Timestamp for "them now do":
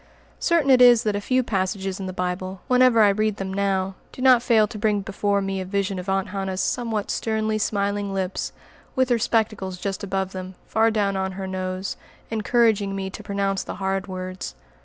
3.37-4.19